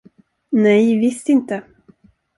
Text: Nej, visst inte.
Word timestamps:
Nej, 0.51 0.99
visst 0.99 1.29
inte. 1.29 1.63